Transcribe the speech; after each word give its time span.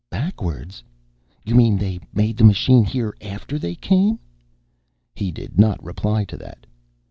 "Backwards? 0.09 0.83
You 1.45 1.53
mean 1.53 1.77
they 1.77 1.99
made 2.11 2.35
the 2.37 2.43
machine 2.43 2.83
here 2.83 3.15
after 3.21 3.59
they 3.59 3.75
came?" 3.75 4.17
He 5.13 5.31
did 5.31 5.59
not 5.59 5.83
reply 5.83 6.25
to 6.25 6.37
that. 6.37 6.65